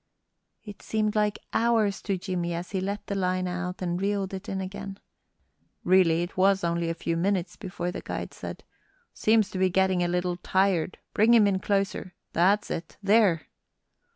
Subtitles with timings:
[0.63, 4.49] It seemed like hours to Jimmie as he let the line out and reeled it
[4.49, 4.99] in again.
[5.83, 8.63] Really, it was only a few minutes before the guide said:
[9.13, 12.15] "Seems to be getting a little tired; bring him in closer.
[12.33, 12.97] That's it.
[13.03, 13.43] There!"